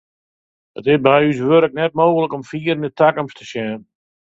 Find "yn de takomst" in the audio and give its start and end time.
2.77-3.37